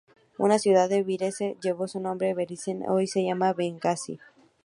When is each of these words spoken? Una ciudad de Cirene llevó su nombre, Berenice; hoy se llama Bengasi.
Una 0.39 0.57
ciudad 0.57 0.89
de 0.89 1.03
Cirene 1.05 1.57
llevó 1.61 1.87
su 1.87 1.99
nombre, 1.99 2.33
Berenice; 2.33 2.75
hoy 2.89 3.05
se 3.05 3.23
llama 3.23 3.53
Bengasi. 3.53 4.17